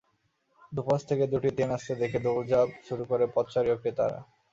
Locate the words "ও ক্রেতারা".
3.71-4.19